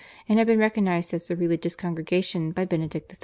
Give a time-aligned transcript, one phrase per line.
[0.27, 3.19] and had been recognised as a religious congregation by Benedict XIII.